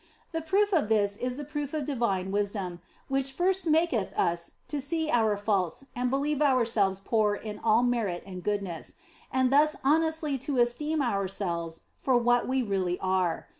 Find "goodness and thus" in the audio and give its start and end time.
8.41-9.75